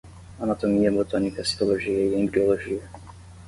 [0.39, 2.81] Anatomia, botânica, citologia e embriologia